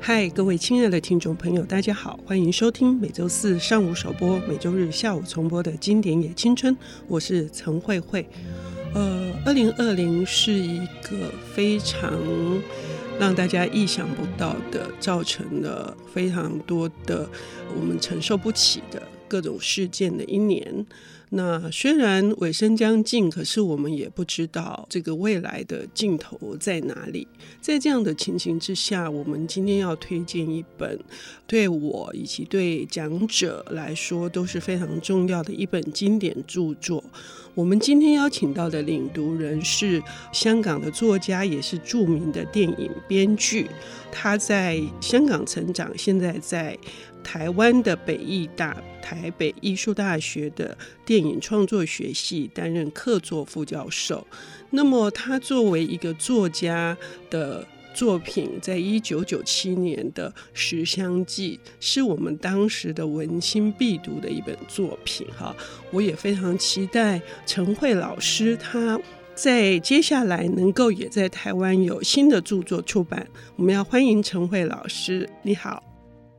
[0.00, 6.74] 嗨，各位亲爱的听众朋友，大家好，欢迎收听每周四上午首播、每周日下午重播的经典也青春，
[7.06, 8.26] 我是陈慧慧。
[8.94, 12.10] 呃，二零二零是一个非常
[13.18, 17.28] 让大家意想不到的，造成了非常多的
[17.78, 20.86] 我们承受不起的各种事件的一年。
[21.30, 27.28] 那虽然尾声将近，可是我们也不知道这个未来的尽头在哪里。
[27.60, 30.98] 在这样的情形之下，我们今天要推荐一本
[31.46, 37.04] 对我以及对讲者来说都是非常重要的一本经典著作。
[37.54, 43.66] 我们今天邀请到的领读人是香港的作家，也是著名的电影编剧。
[44.10, 46.78] 他在香港成长，现在在
[47.30, 50.74] 台湾的北艺大、台北艺术大学的
[51.04, 54.26] 电影创作学系担任客座副教授。
[54.70, 56.96] 那么，他作为一个作家
[57.28, 65.26] 的作品，在一九九七年的《十香记》是我们当时的文青必读的一本作品。
[65.38, 65.54] 哈，
[65.90, 68.98] 我也非常期待陈慧老师他
[69.34, 73.28] 在接下来能够也在台湾有新的著作出版。
[73.56, 75.87] 我们要欢迎陈慧老师，你好。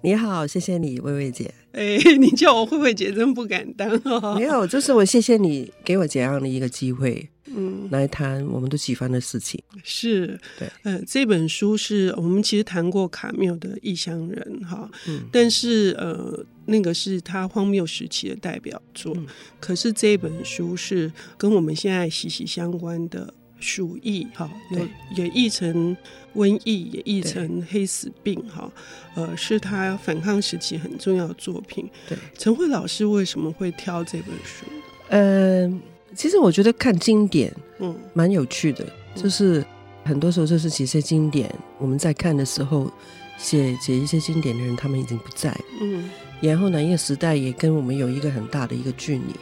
[0.02, 1.54] 你好，谢谢你，薇薇姐。
[1.74, 4.36] 哎，你叫我慧慧姐，真不敢当哦。
[4.40, 9.62] 没有，就是我谢谢你给我这样的一个机会，嗯，来谈我们都喜欢的事情。
[9.84, 19.28] 是，对，呃，这本书是我们其实谈过卡缪的《异乡人》哈，嗯，但是呃，那个是他荒谬时期的代表作，嗯，
[19.60, 23.34] 可是这本书是跟我们现在息息相关的。
[23.60, 25.96] 鼠疫哈，有也译成
[26.36, 28.72] 瘟疫，也译成黑死病哈，
[29.16, 31.90] 呃，是他反抗时期很重要的作品。
[32.08, 34.66] 对，陈慧老师为什么会挑这本书？
[35.10, 38.86] 嗯、呃，其实我觉得看经典，嗯，蛮有趣的。
[39.16, 39.66] 嗯、就是
[40.06, 42.92] 很多时候，就是写些经典，我们在看的时候，
[43.38, 45.54] 写写一些经典的人，他们已经不在。
[45.82, 46.10] 嗯，
[46.40, 49.36] 然后呢，一个时代也跟我们有一个很大的一个距离，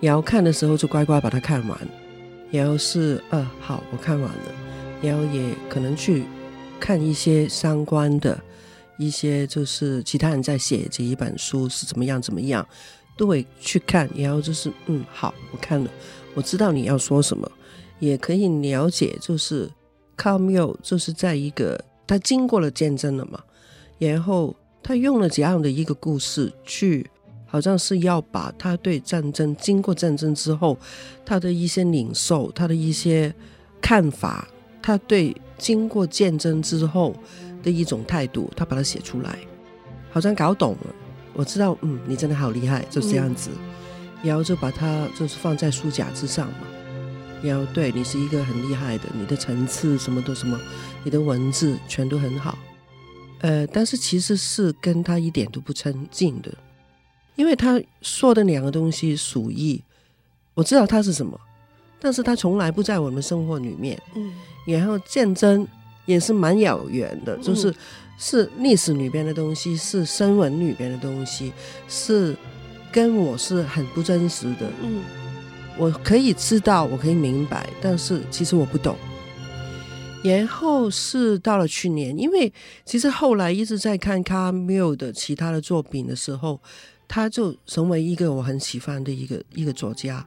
[0.00, 1.88] 然后看的时候就乖乖把它看完。
[2.50, 4.52] 然后是呃好，我看完了，
[5.02, 6.24] 然后也可能去
[6.80, 8.40] 看一些相关的，
[8.98, 12.66] 一些就是其他人在写这一本书是怎么样怎么样，
[13.16, 14.08] 都会去看。
[14.14, 15.90] 然后就是嗯好，我看了，
[16.34, 17.50] 我知道你要说什么，
[17.98, 19.70] 也可以了解，就是
[20.16, 23.42] 卡缪就是在一个他经过了见证了嘛，
[23.98, 27.06] 然后他用了这样的一个故事去。
[27.50, 30.78] 好像是要把他对战争经过战争之后，
[31.24, 33.34] 他的一些领受，他的一些
[33.80, 34.46] 看法，
[34.82, 37.16] 他对经过战争之后
[37.62, 39.38] 的一种态度，他把它写出来，
[40.10, 40.94] 好像搞懂了。
[41.32, 43.50] 我知道，嗯，你真的好厉害，就是这样子。
[43.54, 46.66] 嗯、然后就把它就是放在书架之上嘛。
[47.40, 50.58] 然后对你是一个很厉害的，你的层次什么都什么，
[51.04, 52.58] 你的文字全都很好。
[53.40, 56.52] 呃，但是其实是跟他一点都不亲近的。
[57.38, 59.80] 因为他说的两个东西，鼠疫，
[60.54, 61.38] 我知道它是什么，
[62.00, 63.96] 但是他从来不在我们生活里面。
[64.16, 64.34] 嗯，
[64.66, 65.64] 然后战争
[66.04, 67.72] 也是蛮遥远的，就是
[68.18, 71.52] 是历史里边的东西，是新闻里边的东西，
[71.86, 72.36] 是
[72.90, 74.68] 跟我是很不真实的。
[74.82, 75.00] 嗯，
[75.78, 78.96] 我可以知道，我可以明白，但是其实我不懂。
[80.24, 82.52] 然后是到了去年，因为
[82.84, 86.60] 其实后来一直在看卡缪的其他的作品的时候。
[87.08, 90.24] 他就成为一个我很喜欢的一个一个作家，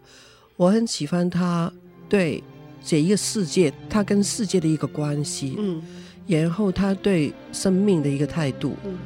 [0.58, 1.72] 我很喜欢他
[2.10, 2.44] 对
[2.84, 5.80] 这一个世界，他跟世界的一个关系，嗯，
[6.26, 8.98] 然后他对生命的一个态度，嗯，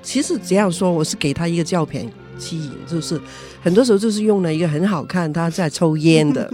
[0.00, 2.08] 其实这样说，我是给他一个照片
[2.38, 3.20] 吸引，就是
[3.60, 6.48] 很多时候就是用了一个很好看他在抽烟的，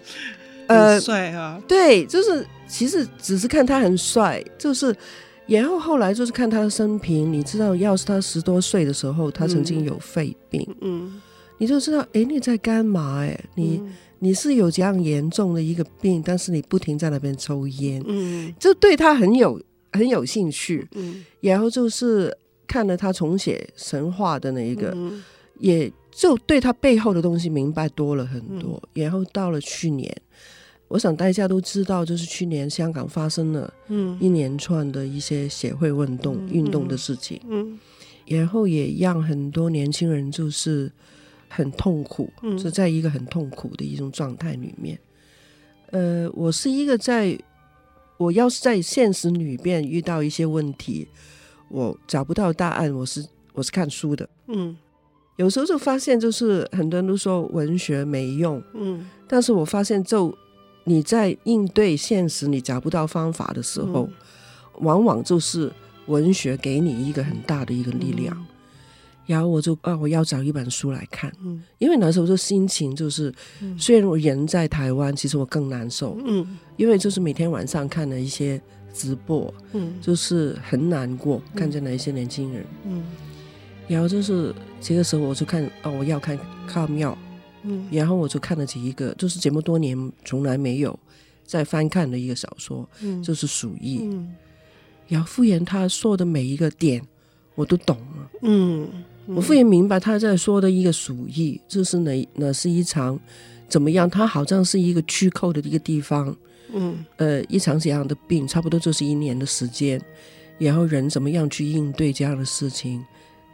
[0.68, 4.94] 呃，帅啊，对，就是其实只是看他很帅，就是。
[5.50, 11.20] 然后后来就是看他的生平，你知道，要是他十多岁的时候，他曾经有肺病，嗯，
[11.58, 13.18] 你就知道，哎，你在干嘛？
[13.24, 13.82] 哎，你
[14.20, 19.60] 你是有这样严重的一个病，但是你不停在那边抽烟，嗯，就对他很有
[19.92, 22.32] 很有兴趣，嗯，然后就是
[22.68, 24.96] 看了他重写神话的那一个，
[25.58, 28.80] 也就对他背后的东西明白多了很多。
[28.94, 30.16] 然后到了去年。
[30.90, 33.72] 我想大家都知道，就是去年香港发生了
[34.18, 37.78] 一连串的一些社会运动、嗯、运动的事情，嗯，
[38.26, 40.90] 然后也让很多年轻人就是
[41.48, 44.98] 很痛苦，嗯，是在一个很痛苦的一种状态里面。
[45.92, 47.38] 呃，我是一个在，
[48.16, 51.06] 我要是在现实里面遇到一些问题，
[51.68, 54.76] 我找不到答案，我是我是看书的，嗯，
[55.36, 60.36] 有时候就发现，就是很多人都说文学没用，嗯，但是我发现就。
[60.84, 64.12] 你在应对现实，你找不到方法的时候，嗯、
[64.80, 65.70] 往往就是
[66.06, 68.36] 文学给你一个很大的一个力量。
[68.36, 68.46] 嗯、
[69.26, 78.60] 然后我就啊，我要找一本书来看，嗯，因为那时候就心情就是，嗯、虽然我人在台湾，其实我更难受，嗯，因为就是每天晚上看了一些
[78.92, 83.04] 直播，嗯，就是很难过，嗯、看见了一些年轻人，嗯，
[83.86, 86.36] 然后就是这个时候我就看，哦，我要看
[86.66, 87.16] 卡缪，
[87.62, 90.98] 嗯，然后我就看了起一个，就是这么多年从来没有
[91.44, 94.34] 再翻看的一个小说，嗯，就是《鼠疫》，嗯，
[95.08, 97.02] 然后傅言他说的每一个点
[97.54, 98.88] 我都懂了，嗯，
[99.26, 99.36] 嗯。
[99.36, 103.18] 我傅言明白他在说的一个鼠疫，就是哪哪是一场
[103.68, 106.34] 怎么样，他好像是一个虚构的一个地方。
[106.72, 110.00] 嗯，呃，一场怎样的病，差不多就是一年的时间，
[110.58, 113.04] 然后人怎么样去应对这样的事情，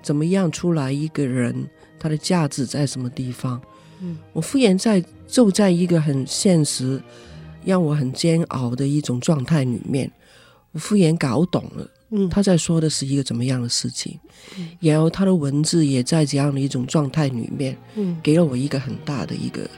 [0.02, 1.66] 怎么样出来一个人，
[1.98, 3.58] 他的价值在什么地方？
[4.00, 7.00] 嗯，我敷衍在就在一个很现实，
[7.64, 10.10] 让我很煎熬的一种状态里面，
[10.72, 14.18] 我敷衍搞懂了，嗯，他在说的是一个怎么样的事情，
[14.58, 19.68] 嗯，然后他的文字也在这样的一种状态里面，嗯，给了我一个很大的一个。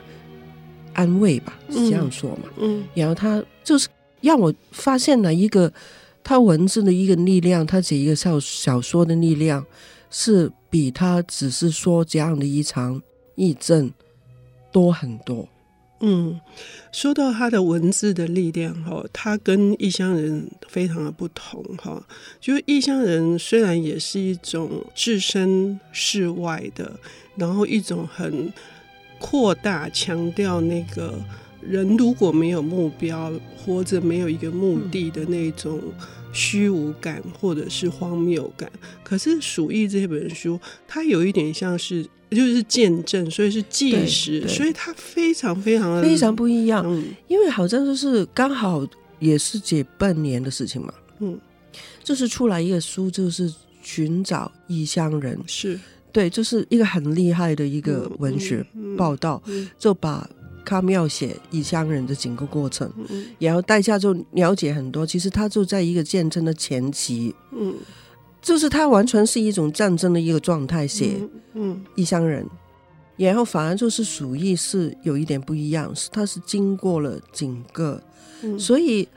[0.95, 2.49] 安慰吧，是这样说嘛。
[2.57, 3.87] 嗯，嗯，然后他就是
[4.21, 5.73] 让我发现了一个
[6.25, 9.65] 他文字的一个力量，他写一个小小说的力量，
[10.11, 13.01] 是比他只是说这样的一场
[13.37, 13.89] 疫症
[14.73, 15.49] 多很多。
[16.01, 16.41] 嗯，
[16.93, 22.07] 说到他的文字的力量哈，他跟异乡人非常的不同哈。
[22.41, 26.99] 就是异乡人虽然也是一种置身事外的，
[27.37, 28.53] 然后一种很。
[29.21, 31.19] 扩大强调那个
[31.61, 35.81] 人如果没有目标，活着没有一个目的的那种
[36.33, 38.71] 虚无感或者是荒谬感。
[39.03, 46.85] 可是《鼠疫》这本书，它有一点像是就是见证，所以是纪实，所以它非常非常的非常不一样。
[46.87, 48.87] 嗯，因为好像就是刚好
[49.19, 50.93] 也是这半年的事情嘛。
[51.21, 51.39] 嗯，
[52.03, 53.53] 就是出来一个书，就是
[53.83, 55.79] 寻找异乡人是。
[56.11, 58.65] 对，就是一个很厉害的一个文学
[58.97, 60.29] 报道，嗯嗯嗯、就把
[60.65, 65.07] 卡缪写异乡人的整个过程，嗯、然后代下就了解很多。
[65.07, 67.75] 其实他就在一个见证的前期，嗯，
[68.41, 71.21] 就是他完全是一种战争的一个状态写，
[71.55, 72.43] 嗯，异乡人，
[73.17, 78.03] 嗯、然后反而就是鼠疫是有一点不一样，是他是经过了整个，
[78.43, 79.09] 嗯、所以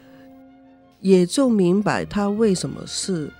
[0.99, 3.31] 也就明白他为什么是。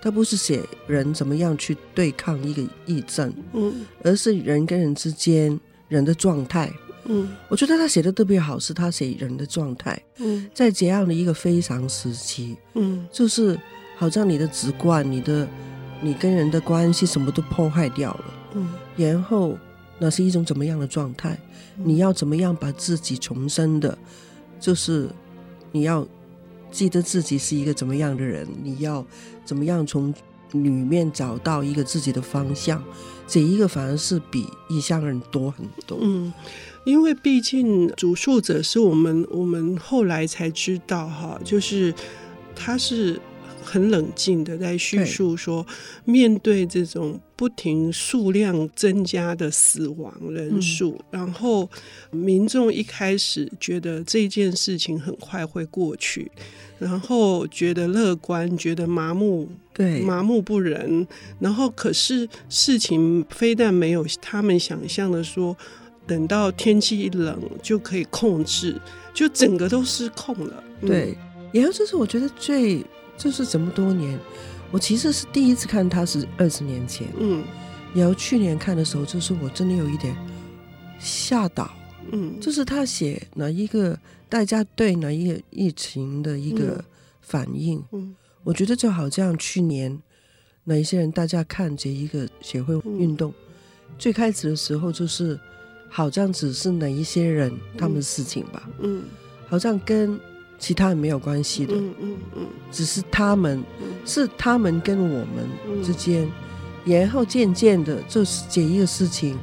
[0.00, 5.58] 他不是写人怎么样去对抗一个疫症，嗯，而是人跟人之间
[5.88, 6.70] 人的状态，
[7.06, 13.58] 嗯，我觉得他写的特别好，是他写人的状态，嗯，在这样的一个非常时期，嗯，就是
[13.96, 15.48] 好像你的直观，你的
[16.00, 18.24] 你跟人的关系什么都破坏掉了，
[18.54, 19.56] 嗯，然后
[19.98, 21.38] 那是一种怎么样的状态？
[21.76, 23.96] 你要怎么样把自己重生的？
[24.60, 25.08] 就是
[25.72, 26.06] 你要。
[26.70, 29.06] 记得自己是一个怎么样的人，你要
[29.44, 30.12] 怎么样从
[30.50, 32.82] 里面找到一个自己的方向，
[33.28, 35.96] 这一个反而是比异乡人多很多。
[36.02, 36.32] 嗯，
[36.84, 41.94] 因为毕竟主述者是我们，我们后来才知道哈，就是
[42.56, 43.20] 他是。
[43.64, 45.66] 很冷静的在叙述说，
[46.04, 51.68] 面对这种不停数量增加的死亡人数，嗯、然后
[52.10, 56.30] 民众一开始觉得这件事情很快会过去，
[56.78, 61.06] 然后觉得乐观，觉得麻木，对，麻木不仁。
[61.40, 65.56] 然后可是事情非但没有他们想象的说，
[66.06, 68.80] 等到天气一冷就可以控制，
[69.14, 70.62] 就整个都失控了。
[70.82, 71.16] 对，
[71.52, 72.84] 然后这是我觉得最。
[73.16, 74.18] 就是这么多年，
[74.70, 77.44] 我其实是第一次看他是二十年前，嗯，
[77.94, 80.14] 然后去年看的时候，就是我真的有一点
[80.98, 81.70] 吓到，
[82.10, 86.84] 嗯，就是他写哪一个大家对哪一个疫情的一个
[87.20, 89.96] 反应，嗯，嗯，我觉得就好像去年
[90.64, 95.38] 哪一些人大家看这一个协会运动，嗯，最开始的时候就是
[95.88, 99.02] 好像只是哪一些人他们的事情吧，嗯，嗯，
[99.46, 100.18] 好像跟。
[100.64, 103.62] 其他人没有关系的，嗯嗯嗯，只是他们，
[104.06, 106.26] 是他们跟我们之间，
[106.86, 109.36] 然后渐渐的，就是这一个事情，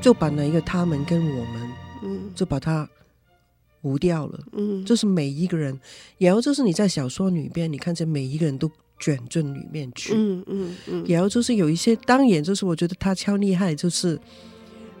[0.00, 1.70] 就把那一个他们跟我们，
[2.04, 2.88] 嗯，就把它
[3.82, 5.76] 无掉了，嗯，就是每一个人，
[6.18, 14.16] 然后就是你在小说里边，你看见每一个人都卷进里面去，嗯嗯嗯，然后就是有一些，当然就是我觉得他超厉害，就是。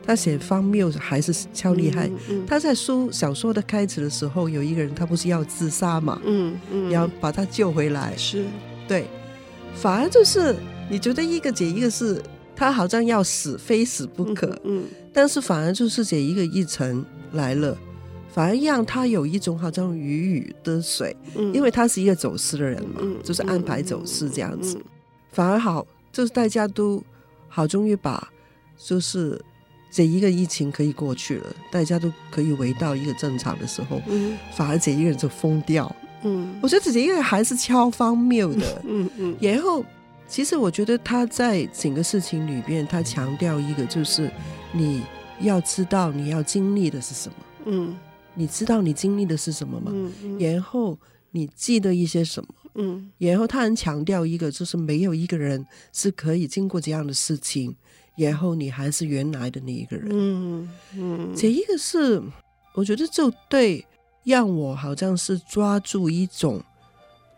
[0.02, 2.06] 他写方谬还是超厉害。
[2.08, 6.20] 嗯嗯、他在书小说的开始的时候，有一个人他不是要自杀嘛？
[6.24, 8.16] 嗯嗯，然后把他救回来。
[8.16, 8.44] 是，
[8.88, 9.06] 对，
[9.74, 10.56] 反而就是
[10.88, 12.22] 你觉得一个解一个是，
[12.56, 14.48] 他好像要死，非死不可。
[14.64, 17.76] 嗯，嗯但是反而就是这一个一层来了，
[18.32, 24.80] 反而让他有一种好像鱼鱼得水，嗯、因为他是一个走私的人嘛，嗯、就是安排走私这样子，
[25.32, 27.02] 反而好，就是大家都
[27.48, 28.28] 好，终于把
[28.78, 29.40] 就是
[29.90, 35.94] 这一个疫情可以过去了，大家都可以回到一个正常的时候，嗯、反而这一个人就疯掉。
[36.22, 38.82] 嗯，我觉得这一个人还是超荒谬的。
[38.86, 39.84] 嗯嗯，嗯然后
[40.28, 44.30] 其实我觉得他在整个事情里边，他强调一个就是
[44.72, 45.02] 你
[45.40, 47.34] 要知道你要经历的是什么。
[47.66, 47.96] 嗯。
[48.32, 49.90] 你知道你经历的是什么吗？
[49.92, 50.96] 嗯嗯、然后
[51.32, 52.48] 你记得一些什么？
[52.76, 57.74] 嗯，然后他很强调一个，就是没有一个人是可以经过这样的事情，
[58.20, 60.08] 然后你还是原来的那一个人。
[60.10, 62.22] 嗯嗯，嗯这一个是
[62.74, 63.84] 我觉得就对，
[64.24, 66.62] 让我好像是抓住一种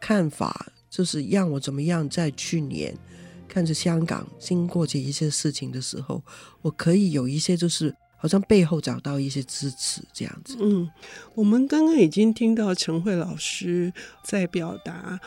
[0.01, 2.95] 看法，就是让我怎么样在去年
[3.49, 6.23] 看着香港经过这一些事情的时候，
[6.61, 7.95] 我可以有一些就是。
[8.23, 10.57] 好像背后找到一些支持，这样子。
[10.61, 10.89] 嗯，
[11.35, 15.19] 我们刚刚已经听到陈慧老师在表达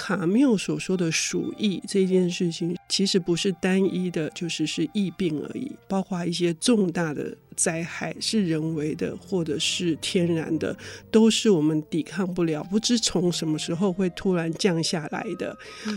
[0.00, 10.74] 卡缪所说的鼠疫这件事情，其实不是单一的，就是是疫病而已，包括一些重大的灾害是人为的或者是天然的，
[11.10, 15.54] 都是我们抵抗不了，不知从什么时候会突然降下来的。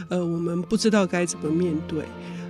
[0.10, 2.04] 呃，我们不知道该怎么面对。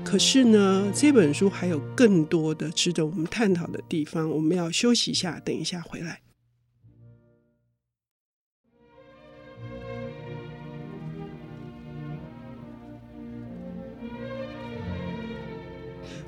[0.04, 4.28] 可是呢，这本书还有更多的值得我们探讨的地方。
[4.28, 6.22] 我们要休息一下，等一下回来。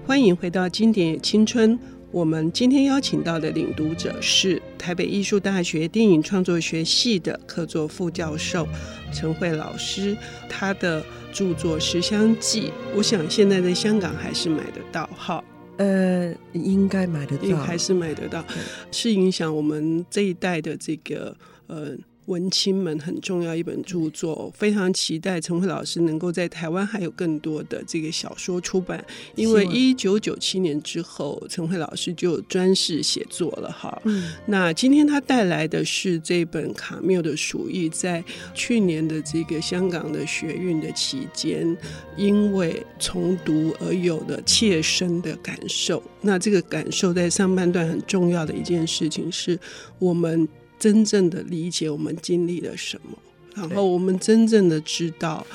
[0.07, 1.77] 欢迎回到经典青春。
[2.11, 8.67] 我们今天邀请到的领读者是台北艺术大学电影创作学系的客座副教授
[9.11, 10.15] 陈慧老师，
[10.47, 15.43] 他的著作《食香记》，我想现在在香港还是买得到，哈，
[15.77, 18.45] 呃，应该买得到，还是买得到，
[18.91, 21.35] 是影响我们这一代的这个
[21.65, 21.97] 呃。
[22.25, 29.03] 文青们很重要一本著作，非常期待陈慧老师能够在台湾还有更多的这个小说出版，
[29.35, 34.01] 因为一九九七年之后，陈慧老师就专事写作了哈。
[34.05, 41.77] 嗯，那今天他带来的是这本卡缪的《鼠疫》，在去年的这个香港的学运的期间，
[42.17, 46.01] 因为重读而有的切身的感受。
[46.21, 49.59] 那这个感受在上半段很重要的一件事情是
[49.99, 50.47] 我们。
[50.79, 53.17] 真正的理解我们经历了什么，
[53.55, 55.45] 然后我们真正的知道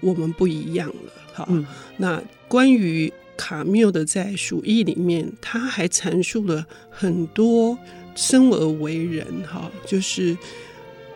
[0.00, 1.12] 我们不一样了。
[1.32, 1.66] 好，嗯、
[1.98, 7.78] 那关于卡缪的在《鼠疫》里面，他还阐述了很多
[8.14, 10.36] 生而为人，哈，就是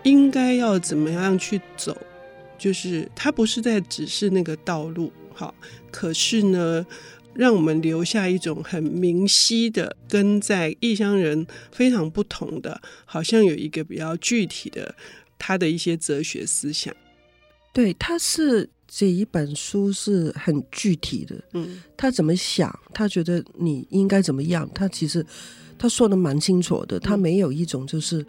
[0.02, 1.96] 应该要怎么样去走，
[2.58, 5.54] 就是他不是在指示那个道路，好，
[5.90, 6.86] 可是呢。
[7.34, 14.94] 让我们留下一种很明晰的，跟在异乡人非常不同的，好像有一个比较具体的
[15.38, 16.94] 他的一些哲学思想。
[17.72, 25.26] 对，他是这一本书是很具体的，嗯，他怎么想，他觉得你应该怎么样，他其实
[25.76, 28.24] 他说的蛮清楚的，他没有一种就是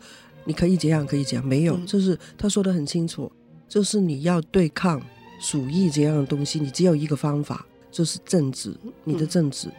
[0.46, 3.32] 你可以这样可以这样，没有，就是他说的很清楚，
[3.70, 5.00] 就是你要对抗
[5.40, 7.64] 鼠疫这样的东西，你只有一个方法。
[7.96, 8.76] 就是政治，
[9.06, 9.74] 你的政治，嗯、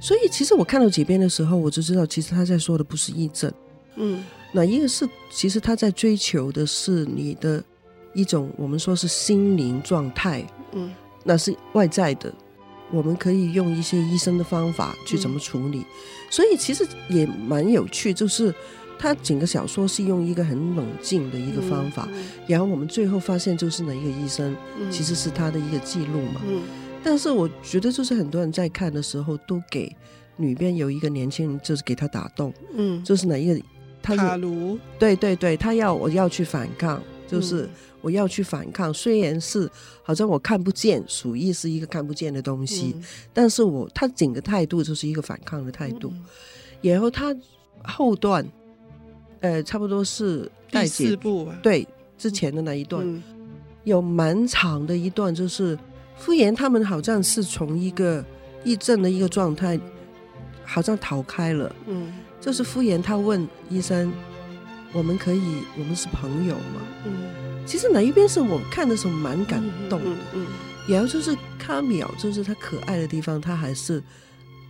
[0.00, 3.52] 所以其实我看到几边的时候，我就知道，其实他在说的不是疫症，
[3.96, 7.62] 嗯，那一个是其实他在追求的是你的
[8.14, 10.90] 一种我们说是心灵状态，嗯，
[11.22, 12.32] 那是外在的，
[12.90, 15.84] 我们可以用一些医生的方法去怎么处理，嗯、
[16.30, 18.54] 所以其实也蛮有趣，就是
[18.98, 24.56] 他整个小说是用一个很冷静的一个方法，嗯嗯、然后我们最后发现就是哪一个医生
[24.90, 26.40] 其实是他的一个记录嘛，
[27.02, 29.94] 但是我觉得，就是很多人在看的时候，都给
[30.36, 33.60] 里边有一个年轻人，就是给他打动，嗯，就是哪一个，
[34.02, 37.68] 他是，卡卢，对对对，他要我要去反抗，就是
[38.02, 38.90] 我要去反抗。
[38.90, 39.68] 嗯、虽然是
[40.02, 46.10] 好像我看不见，鼠疫是一个看不见的东西，嗯、但是我他整个态度就是一个反抗的态度。
[46.14, 46.24] 嗯、
[46.82, 47.34] 然后他
[47.82, 48.46] 后段，
[49.40, 51.86] 呃，差不多是第四部吧，对
[52.18, 53.22] 之前的那一段，嗯、
[53.84, 55.78] 有蛮长的一段，就是。
[56.20, 58.24] 傅炎他们好像是从一个
[58.62, 59.80] 疫症的一个状态，
[60.64, 61.74] 好像逃开了。
[61.88, 64.12] 嗯，就是敷衍他问医生
[64.92, 70.10] ：“我们可以，我们是朋友吗？”嗯，其实哪一边是我看的时候蛮感动的。
[70.10, 70.46] 嗯，嗯，嗯，
[70.86, 74.02] 然后就是卡缪，就是他可爱的地方，他还是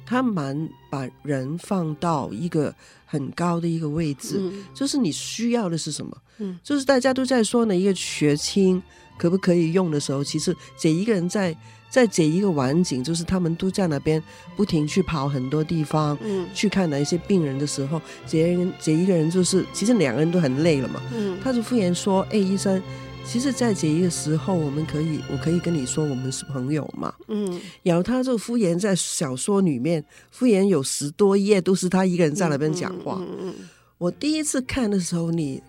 [0.07, 2.73] 他蛮把人放到一个
[3.05, 4.37] 很高的一个位置。
[4.39, 6.17] 嗯，就是你需要的是什么？
[6.39, 8.81] 嗯，就是大家都在说呢，一个学青。
[9.21, 11.55] 可不可以用的时候，其实姐一个人在
[11.91, 14.23] 在这一个晚景，就是他们都在那边
[14.57, 22.83] 不停去跑很多地方，嗯，去看哪一些病人的时候，姐人这一个人就是其实两个人都很累了嘛，嗯，他就敷衍说：“哎，医生。”
[23.23, 27.15] 其实，在这一个时候，我们可以，我可以跟你说，我们是朋友嘛。
[27.29, 33.19] 嗯，然后他就敷衍在小说里面，敷衍有十多页都是他一个人在那边讲话。
[33.21, 35.63] 嗯嗯嗯嗯、我第一次看的时候，你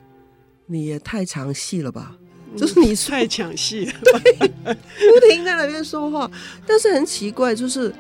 [0.66, 2.16] 你也太长戏了吧？
[2.52, 6.30] 嗯、就是你太抢戏了， 对，不停在那边说话。
[6.68, 7.94] 但是很奇怪，就是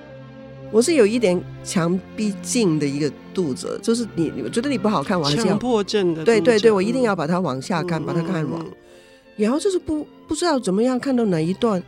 [0.72, 6.24] 我是有一点强逼症的一个肚子，就是你，我觉得你不好看，我还是要强迫症的。
[6.24, 8.62] 对对对，我一定要把它往下看，嗯、把它看完。
[8.62, 8.72] 嗯
[9.38, 11.82] 然后就是不不知道怎么样看到哪一段，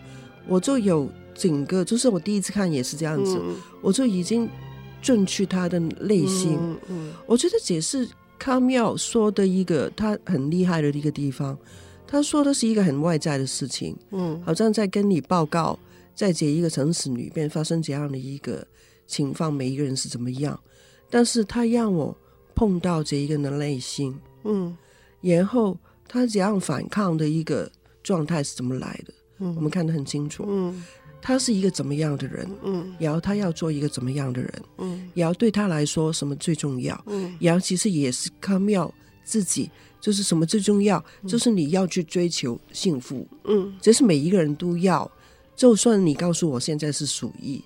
[0.48, 4.50] 我就有整个，就是我第一次看也是这样子，嗯、我就已经
[5.04, 6.58] 进去他的内心。
[7.28, 8.08] 我觉得这是
[8.40, 11.56] 卡妙说的一个他很厉害的一个地方。
[12.14, 15.80] 他说的是一个很外在的事情，嗯，好像在跟你报告，
[16.14, 18.64] 在这一个城市里面发生怎样的一个
[19.08, 20.60] 情况，每一个人是怎么样。
[21.10, 22.16] 但是他让我
[22.54, 24.78] 碰到这一个人的内心，嗯，
[25.22, 25.76] 然后。
[26.06, 27.72] 他怎样反抗的一个
[28.04, 29.14] 状态是怎么来的？
[29.40, 30.46] 嗯，我们看得很清楚。
[30.48, 30.84] 嗯，
[31.20, 32.48] 他是一个怎么样的人？
[32.62, 34.64] 嗯，然后他要做一个怎么样的人？
[34.78, 37.04] 嗯，然后对他来说什么最重要？
[37.08, 38.94] 嗯，然后其实也是卡缪
[39.24, 41.04] 自己，就是什么最重要？
[41.22, 43.28] 嗯，就是你要去追求幸福。
[43.46, 45.10] 嗯，这是每一个人都要。
[45.56, 47.64] 就算你告诉我现在是鼠疫，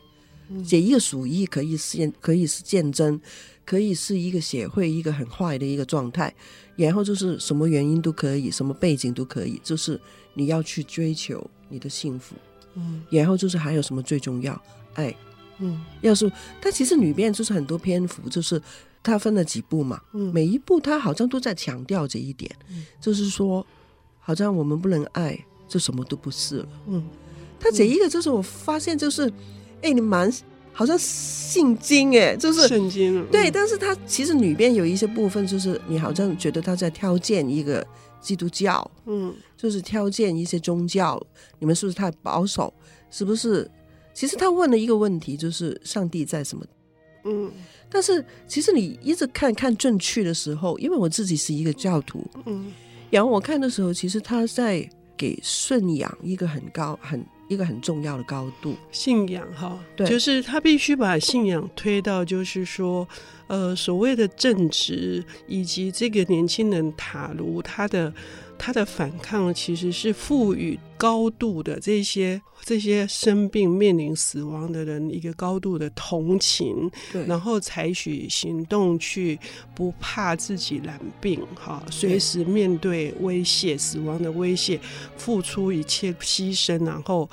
[0.49, 3.19] 嗯，这一个鼠疫可以是可以是见证，
[3.65, 6.33] 可以是一个协会一个很坏的一个状态。
[6.75, 9.99] 然后就是什么原因都可以，什么背景都可以，就是
[10.33, 12.35] 你要去追求你的幸福。
[12.75, 14.61] 嗯，然后就是还有什么最重要？
[14.93, 15.15] 爱。
[15.59, 18.61] 嗯，要是但其实里面就是很多篇幅，就是
[19.07, 20.01] 他分了几步嘛。
[20.13, 23.65] 嗯，每一步他好像都在强调这一点，嗯，就是说，
[24.19, 26.67] 好像我们不能爱，就什么都不是了。
[26.87, 27.03] 嗯，
[27.59, 29.31] 他这一个就是我发现就是，
[29.81, 30.31] 哎，你蛮。
[30.73, 37.83] 好像圣经哎，就是圣经对，但是他其实里边有一些部分，就是你好像觉得他在挑战一个
[38.21, 41.19] 基督教，嗯，就是挑战一些宗教，
[41.57, 42.71] 你们是不是太保守？
[43.09, 43.67] 是不是？
[44.13, 46.63] 其实他问了一个问题，就是上帝在什么？
[47.23, 47.51] 嗯，
[47.89, 52.71] 但是其实你一直看看正确的时候，因为我自己是一个教徒，嗯，
[53.09, 57.25] 然后我看的时候，其实他在给信仰一个很高很。
[57.49, 63.07] 一个很重要的高度，信仰哈，对，就是他必须把信仰推到，就是说，
[63.47, 68.13] 呃，所谓的正直，以及这个年轻人塔卢他的。
[68.57, 79.39] 他的反抗其实是赋予高度的这些这些生病面临死亡的人一个高度的同情，对，然后采取行动去
[79.75, 84.79] 不怕自己染病，哈，随时面对威胁死亡的威胁，
[85.15, 87.29] 付出一切牺牲，然后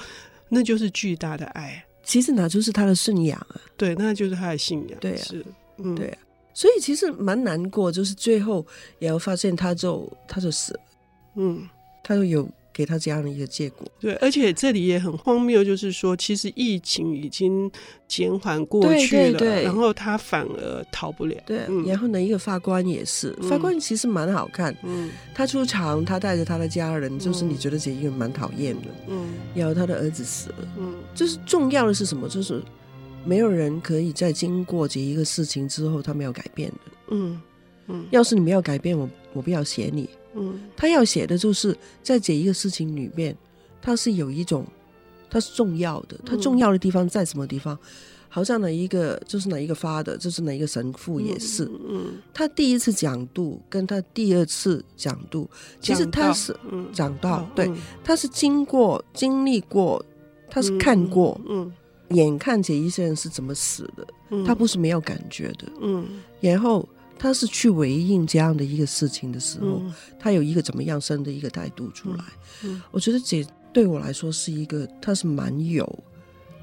[0.48, 1.84] 那就是巨大的爱。
[2.04, 5.44] 其实那就是他的信仰啊，对，那就是他的信仰，对啊，是，
[5.78, 6.18] 嗯，对啊，
[6.52, 8.64] 所以其实蛮难过，就是最后
[8.98, 10.80] 也要发现他就他就死了。
[11.36, 11.68] 嗯，
[12.02, 13.86] 他就有给他这样的一个结果。
[14.00, 17.70] 对，而且这里也很荒谬，就是说，其实疫情已经
[18.08, 21.36] 减缓过去了，对对对，然后他反而逃不了。
[21.46, 24.76] 对，嗯、然后呢，一个法官也是，法官其实蛮好看。
[24.82, 28.88] 嗯，他出场，他带着他的家人，就是你觉得这一个人蛮讨厌的。
[29.08, 30.68] 嗯，然后他的儿子死了。
[30.78, 32.28] 嗯，就是重要的是什么？
[32.28, 32.60] 就是
[33.24, 36.92] 没有人可以在经过这一个事情之后，他没有改变的。
[37.10, 37.40] 嗯
[37.86, 40.08] 嗯，要是你没有改变，我我不要写你。
[40.34, 43.36] 嗯，他要写的就是在这一个事情里面，
[43.80, 44.66] 他是有一种，
[45.30, 47.74] 他是重要的，他重要的地方在什么地方？
[47.74, 47.78] 嗯、
[48.28, 51.64] 好像哪一个就是哪一个发的，就是哪一个神父也是。
[51.64, 55.48] 嗯，嗯他第一次讲度跟他第二次讲度，
[55.80, 56.56] 其实他是
[56.92, 60.04] 讲到，嗯、对，他是经过经历过，
[60.50, 61.72] 他是看过，嗯，嗯。
[62.10, 66.06] 眼看这一些人是怎么死的，嗯、他不是没有感觉的，嗯，
[66.40, 66.88] 然后。
[67.18, 72.24] 他是去回应这样的一个事情的时候，嗯、他有一个怎么样生的一个态度出来。
[72.90, 75.98] 我觉得这对我来说是一个，他是蛮有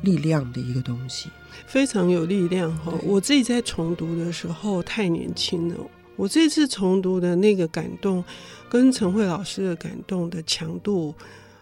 [0.01, 1.29] 力量的一个东西，
[1.65, 2.93] 非常有力量哈。
[3.03, 5.75] 我自己在重读的时候太年轻了，
[6.15, 8.23] 我这次重读的那个感动，
[8.69, 11.13] 跟陈慧老师的感动的强度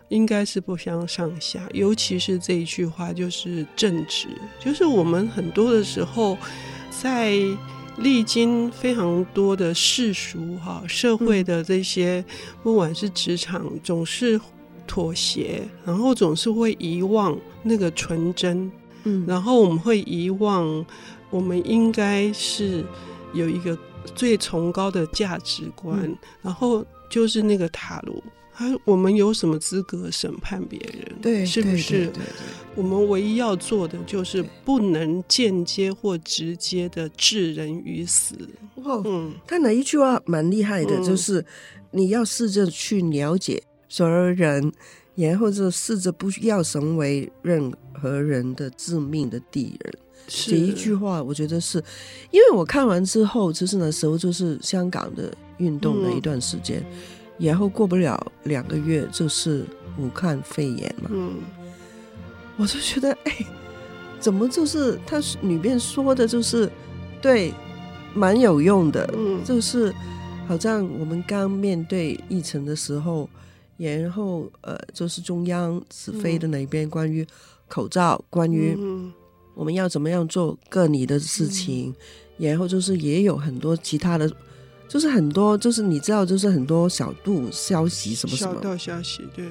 [0.10, 1.68] 应该是不相上下。
[1.74, 4.28] 尤其是这一句话，就是正直，
[4.60, 6.38] 就是我们很多的时候
[6.90, 7.40] 在。
[8.00, 12.24] 历经非常多的世俗哈社会的这些，
[12.64, 14.40] 不管是职场，总是
[14.88, 18.72] 妥协，然后总是会遗忘那个纯真，
[19.04, 20.86] 嗯，然后我们会遗忘，
[21.30, 22.84] 我们应该是
[23.34, 23.78] 有一个
[24.16, 28.24] 最崇高的价值观，然后就是那个塔卢。
[28.60, 31.16] 他我们有什么资格审判别人？
[31.22, 32.12] 对，是不是？
[32.76, 38.36] 我们唯一要做的就是不能间接或直接的置人于死。
[38.76, 41.46] 哇，嗯，他哪一句话蛮厉害的，嗯、就是
[41.92, 44.70] 你要试着去了解所有人，
[45.16, 49.94] 然后就试着不要成为任何人的致命的敌人。
[50.28, 51.82] 这一句话，我觉得是
[52.30, 56.82] 因为我看完之后，就是那时候就是香港的运动的一段时间。
[56.92, 56.98] 嗯
[57.40, 59.66] 然后过不了两个月，就是
[59.98, 61.10] 武汉肺炎嘛。
[61.10, 61.36] 嗯，
[62.58, 63.34] 我就觉得，哎，
[64.20, 66.70] 怎么就是他里面说的，就是
[67.22, 67.54] 对，
[68.14, 69.10] 蛮有用的。
[69.18, 69.94] 嗯，就是
[70.50, 73.30] 好像我们刚面对疫情的时候，
[73.78, 77.26] 然后呃，就是中央指挥的那边关于
[77.70, 78.78] 口罩，关于
[79.56, 81.96] 我们要怎么样做隔离的事情，
[82.38, 84.30] 然后就是也有很多其他的。
[84.90, 88.56] 就是很多，就是你知道，就是很多小道消息什么什么。
[88.56, 89.48] 小道消息，对，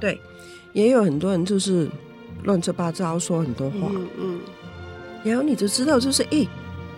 [0.00, 0.20] 对，
[0.72, 1.88] 也有很多人就是
[2.42, 4.40] 乱七八糟说很多话，嗯，嗯，
[5.22, 6.48] 然后你就知道，就是诶，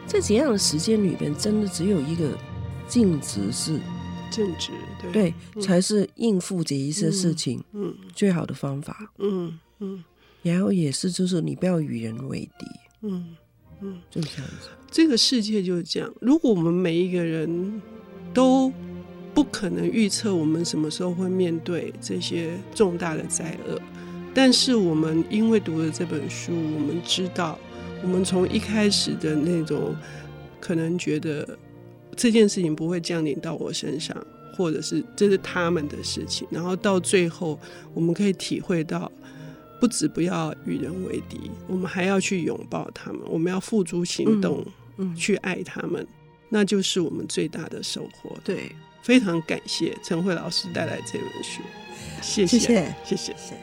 [0.07, 2.31] 在怎样的时间里边，真的只有一个
[2.89, 3.79] 静止是
[4.31, 10.03] 静止，对，对，嗯，才是应付这一些事情，嗯，最好的方法，嗯嗯，
[10.43, 12.67] 然后也是就是你不要与人为敌，
[13.03, 13.37] 嗯。
[13.81, 14.69] 嗯，就是这样子。
[14.91, 16.13] 这个世界就是这样。
[16.21, 17.83] 如果我们每一个人
[18.33, 18.73] 都
[19.35, 23.81] 不可能预测我们什么时候会面对这些重大的灾厄，
[24.33, 27.59] 但是我们因为读了这本书，我们知道，
[28.03, 29.95] 我们从一开始的那种
[30.61, 31.59] 可能觉得
[32.15, 34.17] 这件事情不会降临到我身上，
[34.57, 37.59] 或者是这是他们的事情，然后到最后，
[37.93, 39.11] 我们可以体会到。
[39.85, 44.65] 不止不要与人为敌，我们还要去拥抱他们，我们要付诸行动，
[45.15, 46.07] 去爱他们，
[46.49, 48.35] 那就是我们最大的收获。
[48.43, 51.61] 对，非常感谢陈慧老师带来这本书，
[52.23, 53.55] 谢谢，谢谢，谢谢。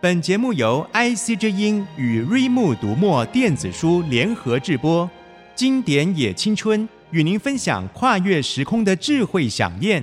[0.00, 5.10] 本节目由 IC 之音与瑞木读墨电子书联合制播，
[5.54, 10.02] 经典也青春与您分享跨越时空的智慧饗宴。